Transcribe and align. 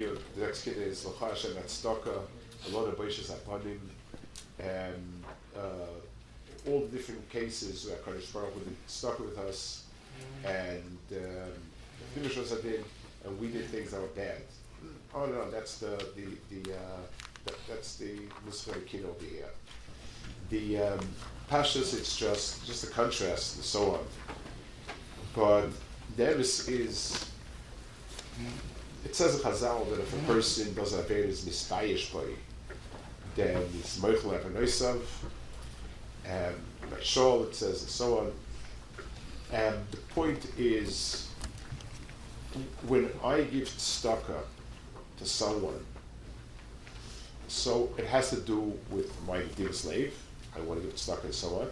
The 0.00 0.16
next 0.36 0.62
kid 0.62 0.76
is 0.76 1.02
Lacha 1.02 1.30
Hashem 1.30 1.54
Tzedakah, 1.54 2.22
a 2.68 2.70
lot 2.70 2.86
of 2.86 2.96
Baishas 2.96 3.32
Apanim, 3.32 3.80
and 4.60 5.24
uh, 5.56 6.70
all 6.70 6.82
the 6.82 6.86
different 6.96 7.28
cases 7.30 7.84
where 7.84 7.96
Kadosh 7.96 8.32
Baruch 8.32 8.54
Hu 8.54 8.60
stuck 8.86 9.18
with 9.18 9.36
us, 9.38 9.86
and 10.44 10.98
um, 11.16 11.50
finished 12.14 12.38
us 12.38 12.50
did, 12.60 12.84
and 13.24 13.40
we 13.40 13.48
did 13.48 13.64
things 13.70 13.90
that 13.90 14.00
were 14.00 14.06
bad. 14.14 14.42
Oh 15.12 15.26
no, 15.26 15.50
that's 15.50 15.78
the 15.78 16.00
the 16.14 16.54
the 16.54 16.74
uh, 16.74 17.00
that, 17.46 17.56
that's 17.68 17.96
the 17.96 18.20
Muslim 18.46 18.80
kid 18.86 19.04
over 19.04 19.24
here. 19.24 19.50
The 20.50 20.92
um, 20.92 21.08
Pashas, 21.50 21.92
it's 21.98 22.16
just 22.16 22.64
just 22.64 22.84
a 22.84 22.86
contrast 22.86 23.56
and 23.56 23.64
so 23.64 23.94
on. 23.94 24.06
But 25.34 25.70
there 26.16 26.38
is 26.38 26.68
is 26.68 27.28
it 29.08 29.16
says 29.16 29.36
in 29.36 29.40
Chazal 29.40 29.88
that 29.88 30.00
if 30.00 30.12
a 30.12 30.26
person 30.26 30.74
does 30.74 30.92
a 30.92 31.00
very 31.02 31.28
mispayish 31.28 32.12
by, 32.12 32.24
then 33.34 33.66
he's 33.72 33.98
moichel 34.02 34.38
avanoisav, 34.38 35.00
and 36.26 36.54
um, 36.54 36.90
by 36.90 36.96
Shaul 36.98 37.48
it 37.48 37.54
says 37.54 37.80
and 37.80 37.90
so 37.90 38.18
on. 38.18 38.32
And 39.50 39.78
the 39.92 39.96
point 40.14 40.46
is, 40.58 41.30
when 42.86 43.08
I 43.24 43.40
give 43.42 43.68
tzedakah 43.68 44.42
to 45.16 45.24
someone, 45.24 45.82
so 47.46 47.88
it 47.96 48.04
has 48.04 48.28
to 48.28 48.40
do 48.40 48.74
with 48.90 49.10
my 49.26 49.40
dear 49.56 49.72
slave. 49.72 50.14
I 50.54 50.60
want 50.60 50.82
to 50.82 50.86
give 50.86 50.96
tzedakah 50.96 51.24
and 51.24 51.34
so 51.34 51.60
on. 51.60 51.68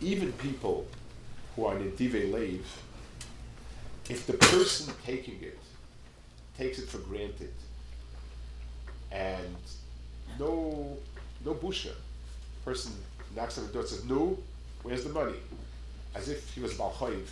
Even 0.00 0.32
people 0.32 0.86
who 1.54 1.66
are 1.66 1.76
in 1.76 1.94
dive 1.94 2.14
lave, 2.14 2.66
if 4.08 4.26
the 4.26 4.34
person 4.34 4.92
taking 5.04 5.40
it 5.42 5.58
takes 6.56 6.78
it 6.78 6.88
for 6.88 6.98
granted 6.98 7.52
and 9.10 9.56
no 10.38 10.96
no 11.44 11.54
busha, 11.54 11.92
person 12.64 12.92
knocks 13.34 13.58
on 13.58 13.66
the 13.66 13.72
door 13.72 13.82
and 13.82 13.90
says, 13.90 14.04
No, 14.04 14.38
where's 14.82 15.04
the 15.04 15.12
money? 15.12 15.38
As 16.14 16.28
if 16.28 16.52
he 16.54 16.60
was 16.60 16.74
Balchayv. 16.74 17.26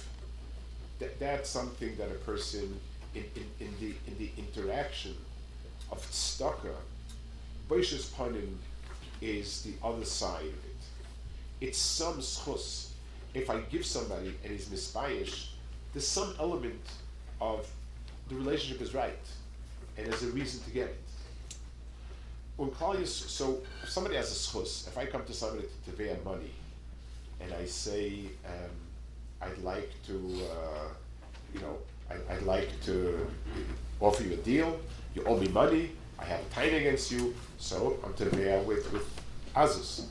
That, 0.98 1.19
that's 1.19 1.48
something 1.48 1.97
that 1.97 2.11
a 2.11 2.14
person 2.14 2.78
in, 3.14 3.25
in, 3.34 3.66
in 3.66 3.75
the 3.81 3.94
in 4.06 4.19
the 4.19 4.31
interaction 4.37 5.16
of 5.91 5.98
tzedakah, 6.11 6.77
Boish's 7.69 8.11
panim 8.11 8.55
is 9.20 9.62
the 9.62 9.72
other 9.87 10.05
side 10.05 10.42
of 10.42 10.47
it. 10.47 10.81
It's 11.61 11.78
some 11.78 12.19
zechus. 12.19 12.89
If 13.33 13.48
I 13.48 13.61
give 13.61 13.87
somebody 13.87 14.34
and 14.42 14.53
he's 14.53 14.66
misbayish, 14.66 15.50
there's 15.92 16.06
some 16.06 16.34
element 16.38 16.80
of 17.41 17.66
the 18.28 18.36
relationship 18.36 18.80
is 18.80 18.94
right, 18.94 19.19
and 19.97 20.06
there's 20.06 20.22
a 20.22 20.28
reason 20.28 20.62
to 20.64 20.70
get 20.70 20.88
it. 20.88 21.00
When 22.56 22.70
Claudius, 22.70 23.14
so 23.14 23.58
if 23.82 23.88
somebody 23.88 24.16
has 24.16 24.30
a 24.30 24.34
zechus, 24.34 24.86
if 24.86 24.97
I 24.97 25.06
come 25.06 25.24
to 25.24 25.32
somebody 25.32 25.66
to, 25.86 25.92
pay 25.92 26.16
money, 26.24 26.52
and 27.41 27.52
I 27.55 27.64
say, 27.64 28.24
um, 28.47 28.70
I'd 29.41 29.58
like 29.58 29.91
to, 30.06 30.14
uh, 30.14 30.88
you 31.55 31.60
know, 31.60 31.78
I, 32.10 32.34
would 32.34 32.47
like 32.47 32.69
to 32.84 33.27
offer 34.00 34.22
you 34.22 34.34
a 34.34 34.36
deal. 34.36 34.78
You 35.14 35.25
owe 35.25 35.38
me 35.38 35.48
money. 35.48 35.92
I 36.19 36.25
have 36.25 36.41
a 36.41 36.54
time 36.54 36.75
against 36.75 37.10
you, 37.10 37.34
so 37.58 37.98
I'm 38.04 38.12
bear 38.30 38.60
with 38.62 38.92
with 38.92 39.08
Azus. 39.56 40.04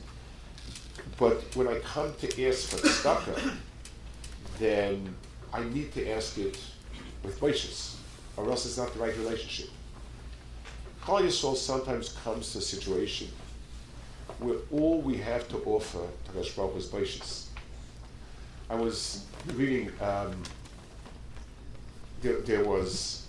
But 1.18 1.54
when 1.54 1.68
I 1.68 1.78
come 1.80 2.12
to 2.20 2.48
ask 2.48 2.68
for 2.68 2.76
tzedakah, 2.76 3.54
then 4.58 5.14
I 5.52 5.64
need 5.64 5.92
to 5.94 6.10
ask 6.10 6.38
it 6.38 6.58
with 7.24 7.40
Boishas, 7.40 7.96
or 8.36 8.48
else 8.50 8.66
it's 8.66 8.78
not 8.78 8.92
the 8.94 9.00
right 9.00 9.16
relationship. 9.16 9.70
Klal 11.02 11.22
Yisrael 11.22 11.56
sometimes 11.56 12.10
comes 12.24 12.52
to 12.52 12.58
a 12.58 12.60
situation 12.60 13.28
where 14.38 14.56
all 14.70 15.00
we 15.00 15.16
have 15.16 15.48
to 15.48 15.56
offer 15.64 16.06
to 16.24 16.32
Rosh 16.32 16.50
Baruch 16.52 16.76
is 16.76 16.86
Boishas. 16.86 17.46
I 18.68 18.74
was 18.76 19.24
reading, 19.54 19.90
um, 20.00 20.42
there, 22.22 22.40
there, 22.42 22.64
was 22.64 23.26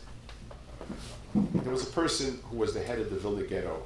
there 1.34 1.72
was 1.72 1.88
a 1.88 1.92
person 1.92 2.40
who 2.50 2.58
was 2.58 2.74
the 2.74 2.82
head 2.82 3.00
of 3.00 3.10
the 3.10 3.16
Vilna 3.16 3.44
ghetto. 3.44 3.82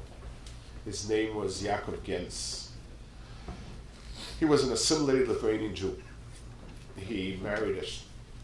His 0.83 1.07
name 1.09 1.35
was 1.35 1.63
Yaakov 1.63 2.03
Gens. 2.03 2.71
He 4.39 4.45
was 4.45 4.63
an 4.63 4.73
assimilated 4.73 5.27
Lithuanian 5.27 5.73
Jew. 5.73 5.97
He 6.97 7.39
married 7.41 7.77
a 7.77 7.85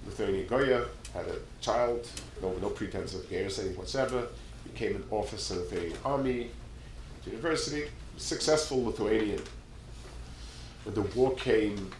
Lithuanian 0.05 0.47
Goya, 0.47 0.85
had 1.13 1.25
a 1.27 1.35
child, 1.61 2.07
no, 2.41 2.53
no 2.61 2.69
pretense 2.69 3.13
of 3.13 3.31
anything 3.31 3.75
whatsoever, 3.75 4.27
became 4.63 4.95
an 4.95 5.03
officer 5.11 5.59
of 5.59 5.69
the 5.69 5.93
army, 6.05 6.49
university, 7.25 7.85
successful 8.17 8.85
Lithuanian. 8.85 9.41
When 10.83 10.95
the 10.95 11.01
war 11.01 11.35
came, 11.35 11.91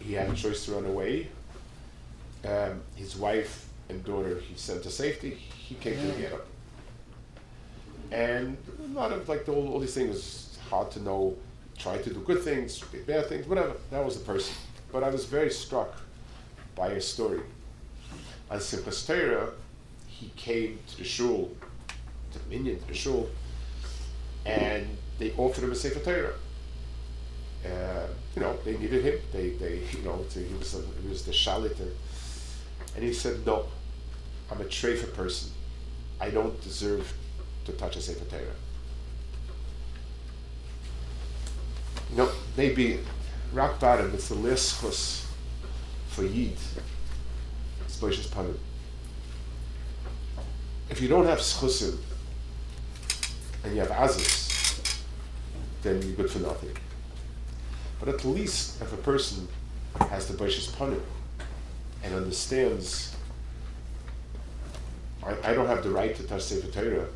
he 0.00 0.14
had 0.14 0.30
a 0.30 0.34
choice 0.34 0.64
to 0.66 0.72
run 0.72 0.86
away. 0.86 1.28
Um, 2.44 2.80
his 2.96 3.16
wife 3.16 3.68
and 3.88 4.02
daughter 4.04 4.40
he 4.40 4.56
sent 4.56 4.82
to 4.82 4.90
safety. 4.90 5.30
He 5.30 5.76
came 5.76 5.96
to 5.96 6.06
the 6.06 6.20
ghetto. 6.20 6.40
And 8.10 8.56
a 8.84 8.88
lot 8.88 9.12
of 9.12 9.28
like 9.28 9.46
the, 9.46 9.52
all, 9.52 9.68
all 9.74 9.80
these 9.80 9.94
things, 9.94 10.58
hard 10.68 10.90
to 10.92 11.02
know. 11.02 11.36
Tried 11.78 12.04
to 12.04 12.12
do 12.12 12.20
good 12.20 12.42
things, 12.42 12.82
bad 13.06 13.26
things, 13.28 13.46
whatever. 13.46 13.72
That 13.90 14.04
was 14.04 14.18
the 14.18 14.24
person. 14.24 14.54
But 14.92 15.02
I 15.02 15.08
was 15.08 15.24
very 15.24 15.50
struck 15.50 15.94
by 16.74 16.88
a 16.88 17.00
story. 17.00 17.40
As 18.50 18.62
Simchas 18.62 19.06
Torah, 19.06 19.50
he 20.06 20.30
came 20.36 20.78
to 20.88 20.98
the 20.98 21.04
shul, 21.04 21.50
to 22.32 22.38
the 22.38 22.48
minyan, 22.48 22.78
to 22.78 22.86
the 22.86 22.94
shul, 22.94 23.28
and 24.44 24.86
they 25.18 25.32
offered 25.36 25.64
him 25.64 25.72
a 25.72 25.74
Sefer 25.74 26.00
Torah. 26.00 26.34
Uh, 27.64 28.06
you 28.34 28.42
know, 28.42 28.56
they 28.64 28.76
needed 28.76 29.04
him. 29.04 29.18
They, 29.32 29.50
they, 29.50 29.82
you 29.92 30.02
know, 30.04 30.24
to, 30.30 30.38
he 30.38 30.54
was, 30.54 30.74
a, 30.74 30.82
he 31.02 31.08
was 31.08 31.24
the 31.24 31.32
shalit, 31.32 31.78
and, 32.94 33.04
he 33.04 33.12
said, 33.12 33.46
"No, 33.46 33.66
I'm 34.50 34.60
a 34.60 34.64
treifa 34.64 35.12
person. 35.14 35.50
I 36.20 36.30
don't 36.30 36.60
deserve 36.62 37.12
to 37.64 37.72
touch 37.72 37.96
a 37.96 38.00
Sefer 38.00 38.24
Torah." 38.24 38.42
You 42.10 42.16
know, 42.18 42.30
maybe 42.56 43.00
rock 43.52 43.80
bottom. 43.80 44.12
It's 44.14 44.28
the 44.28 44.34
list 44.34 44.82
for 46.12 46.24
Yid, 46.24 46.56
Spoish's 47.88 48.26
Panim. 48.26 48.56
If 50.90 51.00
you 51.00 51.08
don't 51.08 51.24
have 51.24 51.38
Zechusim 51.38 51.96
and 53.64 53.74
you 53.74 53.80
have 53.80 53.88
Azus, 53.88 55.00
then 55.82 56.02
you're 56.02 56.12
good 56.12 56.30
for 56.30 56.40
nothing. 56.40 56.76
But 57.98 58.10
at 58.10 58.24
least 58.26 58.82
if 58.82 58.92
a 58.92 58.96
person 58.98 59.48
has 60.10 60.28
the 60.28 60.34
Boish's 60.34 60.68
Panim 60.68 61.00
and 62.02 62.14
understands, 62.14 63.16
I, 65.24 65.50
I, 65.50 65.54
don't 65.54 65.66
have 65.66 65.82
the 65.82 65.90
right 65.90 66.14
to 66.16 66.22
touch 66.24 66.42
Sefer 66.42 66.70
Torah, 66.70 67.06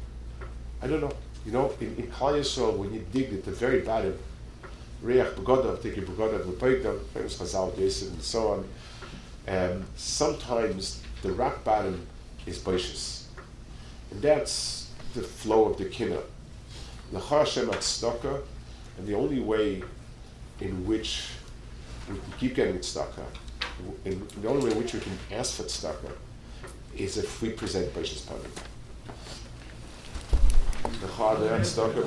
I 0.80 0.86
don't 0.86 1.02
know. 1.02 1.12
You 1.44 1.52
know, 1.52 1.72
in, 1.80 1.94
in 1.96 2.06
Klal 2.06 2.38
Yisrael, 2.40 2.76
when 2.76 2.94
you 2.94 3.04
dig 3.12 3.32
at 3.34 3.44
the 3.44 3.50
very 3.50 3.80
bottom, 3.80 4.18
Reach 5.06 5.24
Begodav, 5.36 5.80
Tiki 5.80 6.00
Begodav, 6.00 6.42
Lepoikdav, 6.44 7.00
famous 7.14 7.38
Chazal, 7.38 7.76
Jason, 7.76 8.08
and 8.08 8.22
so 8.22 8.48
on. 8.48 8.68
And 9.46 9.84
sometimes 9.94 11.00
the 11.22 11.30
rock 11.30 11.62
bottom 11.62 12.04
is 12.44 12.58
Boishis. 12.58 13.26
And 14.10 14.20
that's 14.20 14.90
the 15.14 15.22
flow 15.22 15.66
of 15.66 15.78
the 15.78 15.84
Kina. 15.84 16.18
L'cha 17.12 17.38
Hashem 17.38 17.68
tzedakah, 17.68 18.42
and 18.98 19.06
the 19.06 19.14
only 19.14 19.38
way 19.38 19.84
in 20.60 20.84
which 20.84 21.28
we 22.10 22.16
can 22.16 22.32
keep 22.40 22.56
getting 22.56 22.78
tzedakah, 22.78 23.26
and 24.04 24.28
the 24.42 24.48
only 24.48 24.64
way 24.64 24.72
in 24.72 24.78
which 24.78 24.92
we 24.92 24.98
can 24.98 25.16
ask 25.30 25.54
for 25.54 25.62
tzedakah, 25.62 26.10
is 26.96 27.16
if 27.16 27.40
we 27.40 27.50
present 27.50 27.94
Boishis 27.94 28.22
Panim. 28.22 28.50
L'cha 31.00 31.36
tzedakah, 31.36 32.06